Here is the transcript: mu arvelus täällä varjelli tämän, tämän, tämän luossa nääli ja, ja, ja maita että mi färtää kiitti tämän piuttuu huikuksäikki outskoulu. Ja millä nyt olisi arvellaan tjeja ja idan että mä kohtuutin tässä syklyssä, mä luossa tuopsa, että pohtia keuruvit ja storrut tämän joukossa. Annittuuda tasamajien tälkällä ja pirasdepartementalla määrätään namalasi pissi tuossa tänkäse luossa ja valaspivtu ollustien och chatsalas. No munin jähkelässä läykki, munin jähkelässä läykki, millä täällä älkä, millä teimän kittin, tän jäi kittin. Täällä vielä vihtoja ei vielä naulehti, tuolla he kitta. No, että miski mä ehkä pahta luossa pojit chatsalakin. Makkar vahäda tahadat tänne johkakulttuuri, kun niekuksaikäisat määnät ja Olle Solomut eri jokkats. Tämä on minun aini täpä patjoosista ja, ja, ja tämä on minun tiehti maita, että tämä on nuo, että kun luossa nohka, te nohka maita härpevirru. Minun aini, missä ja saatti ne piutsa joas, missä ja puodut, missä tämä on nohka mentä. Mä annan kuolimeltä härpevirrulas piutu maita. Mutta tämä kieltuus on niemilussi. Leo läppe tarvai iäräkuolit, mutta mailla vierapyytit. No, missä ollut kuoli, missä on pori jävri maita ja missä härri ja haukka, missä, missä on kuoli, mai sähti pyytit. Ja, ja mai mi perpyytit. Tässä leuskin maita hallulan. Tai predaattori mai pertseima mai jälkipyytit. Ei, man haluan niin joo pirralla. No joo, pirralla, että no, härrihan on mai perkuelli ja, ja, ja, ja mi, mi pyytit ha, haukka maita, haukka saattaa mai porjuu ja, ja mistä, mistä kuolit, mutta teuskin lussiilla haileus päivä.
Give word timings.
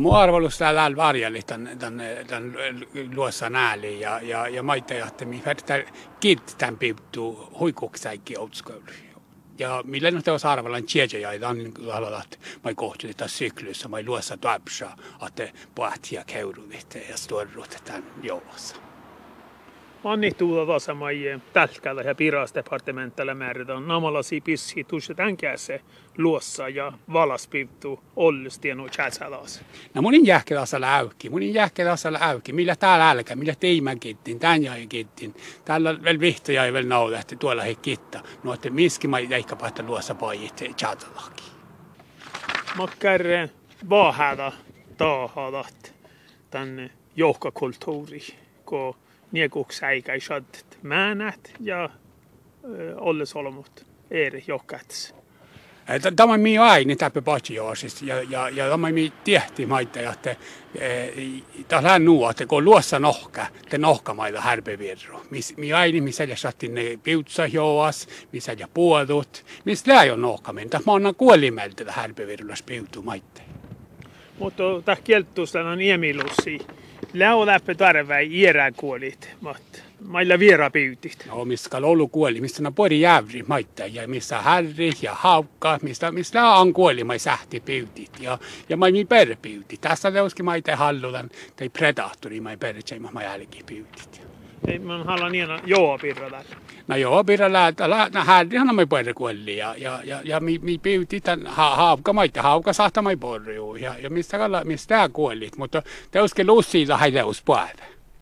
mu 0.00 0.12
arvelus 0.12 0.58
täällä 0.58 0.96
varjelli 0.96 1.42
tämän, 1.42 1.78
tämän, 1.78 2.02
tämän 2.26 2.54
luossa 3.14 3.50
nääli 3.50 4.00
ja, 4.00 4.20
ja, 4.22 4.48
ja 4.48 4.62
maita 4.62 4.94
että 4.94 5.24
mi 5.24 5.40
färtää 5.44 5.82
kiitti 6.20 6.54
tämän 6.58 6.76
piuttuu 6.76 7.48
huikuksäikki 7.58 8.36
outskoulu. 8.36 8.82
Ja 9.58 9.82
millä 9.86 10.10
nyt 10.10 10.28
olisi 10.28 10.46
arvellaan 10.46 10.84
tjeja 10.84 11.18
ja 11.20 11.32
idan 11.32 11.60
että 11.60 12.38
mä 12.64 12.74
kohtuutin 12.74 13.16
tässä 13.16 13.38
syklyssä, 13.38 13.88
mä 13.88 13.96
luossa 14.06 14.36
tuopsa, 14.36 14.90
että 15.26 15.48
pohtia 15.74 16.24
keuruvit 16.26 16.94
ja 17.08 17.16
storrut 17.16 17.76
tämän 17.84 18.04
joukossa. 18.22 18.89
Annittuuda 20.04 20.66
tasamajien 20.66 21.42
tälkällä 21.52 22.02
ja 22.02 22.14
pirasdepartementalla 22.14 23.34
määrätään 23.34 23.88
namalasi 23.88 24.40
pissi 24.40 24.84
tuossa 24.84 25.14
tänkäse 25.14 25.80
luossa 26.18 26.68
ja 26.68 26.92
valaspivtu 27.12 28.00
ollustien 28.16 28.80
och 28.80 28.90
chatsalas. 28.90 29.64
No 29.94 30.02
munin 30.02 30.26
jähkelässä 30.26 30.80
läykki, 30.80 31.30
munin 31.30 31.54
jähkelässä 31.54 32.12
läykki, 32.12 32.52
millä 32.52 32.76
täällä 32.76 33.10
älkä, 33.10 33.36
millä 33.36 33.54
teimän 33.60 34.00
kittin, 34.00 34.38
tän 34.38 34.62
jäi 34.62 34.86
kittin. 34.86 35.34
Täällä 35.64 36.02
vielä 36.02 36.20
vihtoja 36.20 36.64
ei 36.64 36.72
vielä 36.72 36.88
naulehti, 36.88 37.36
tuolla 37.36 37.62
he 37.62 37.74
kitta. 37.74 38.20
No, 38.44 38.54
että 38.54 38.70
miski 38.70 39.08
mä 39.08 39.18
ehkä 39.18 39.56
pahta 39.56 39.82
luossa 39.82 40.14
pojit 40.14 40.62
chatsalakin. 40.76 41.46
Makkar 42.76 43.22
vahäda 43.90 44.52
tahadat 44.96 45.94
tänne 46.50 46.90
johkakulttuuri, 47.16 48.20
kun 48.64 48.94
niekuksaikäisat 49.32 50.78
määnät 50.82 51.52
ja 51.60 51.90
Olle 52.96 53.26
Solomut 53.26 53.86
eri 54.10 54.44
jokkats. 54.46 55.14
Tämä 56.16 56.32
on 56.32 56.40
minun 56.40 56.66
aini 56.66 56.96
täpä 56.96 57.22
patjoosista 57.22 58.04
ja, 58.04 58.22
ja, 58.22 58.48
ja 58.48 58.64
tämä 58.64 58.86
on 58.86 58.94
minun 58.94 59.12
tiehti 59.24 59.66
maita, 59.66 60.00
että 60.00 60.36
tämä 61.68 61.94
on 61.94 62.04
nuo, 62.04 62.30
että 62.30 62.46
kun 62.46 62.64
luossa 62.64 62.98
nohka, 62.98 63.46
te 63.68 63.78
nohka 63.78 64.14
maita 64.14 64.40
härpevirru. 64.40 65.22
Minun 65.56 65.78
aini, 65.78 66.00
missä 66.00 66.24
ja 66.24 66.36
saatti 66.36 66.68
ne 66.68 66.98
piutsa 67.02 67.46
joas, 67.46 68.08
missä 68.32 68.52
ja 68.52 68.68
puodut, 68.74 69.44
missä 69.64 69.84
tämä 69.84 70.12
on 70.12 70.22
nohka 70.22 70.52
mentä. 70.52 70.80
Mä 70.86 70.94
annan 70.94 71.14
kuolimeltä 71.14 71.92
härpevirrulas 71.92 72.62
piutu 72.62 73.02
maita. 73.02 73.42
Mutta 74.38 74.62
tämä 74.84 74.96
kieltuus 75.04 75.56
on 75.56 75.78
niemilussi. 75.78 76.58
Leo 77.12 77.46
läppe 77.46 77.74
tarvai 77.74 78.28
iäräkuolit, 78.32 79.30
mutta 79.40 79.78
mailla 80.00 80.38
vierapyytit. 80.38 81.26
No, 81.26 81.44
missä 81.44 81.76
ollut 81.76 82.12
kuoli, 82.12 82.40
missä 82.40 82.62
on 82.66 82.74
pori 82.74 83.00
jävri 83.00 83.42
maita 83.42 83.86
ja 83.86 84.08
missä 84.08 84.42
härri 84.42 84.92
ja 85.02 85.14
haukka, 85.14 85.78
missä, 85.82 86.10
missä 86.10 86.48
on 86.48 86.72
kuoli, 86.72 87.04
mai 87.04 87.18
sähti 87.18 87.60
pyytit. 87.60 88.10
Ja, 88.20 88.38
ja 88.68 88.76
mai 88.76 88.92
mi 88.92 89.04
perpyytit. 89.04 89.80
Tässä 89.80 90.12
leuskin 90.12 90.44
maita 90.44 90.76
hallulan. 90.76 91.30
Tai 91.56 91.68
predaattori 91.68 92.40
mai 92.40 92.56
pertseima 92.56 93.10
mai 93.12 93.24
jälkipyytit. 93.24 94.20
Ei, 94.20 94.29
man 94.78 95.06
haluan 95.06 95.32
niin 95.32 95.48
joo 95.64 95.98
pirralla. 95.98 96.40
No 96.88 96.96
joo, 96.96 97.24
pirralla, 97.24 97.68
että 97.68 97.88
no, 97.88 98.24
härrihan 98.24 98.68
on 98.68 98.74
mai 98.74 98.86
perkuelli 98.86 99.56
ja, 99.56 99.74
ja, 99.78 100.00
ja, 100.04 100.20
ja 100.24 100.40
mi, 100.40 100.58
mi 100.62 100.78
pyytit 100.78 101.24
ha, 101.46 101.76
haukka 101.76 102.12
maita, 102.12 102.42
haukka 102.42 102.72
saattaa 102.72 103.02
mai 103.02 103.16
porjuu 103.16 103.76
ja, 103.76 103.94
ja 104.02 104.10
mistä, 104.10 104.38
mistä 104.64 105.10
kuolit, 105.12 105.56
mutta 105.56 105.82
teuskin 106.10 106.46
lussiilla 106.46 106.96
haileus 106.96 107.42
päivä. 107.42 107.99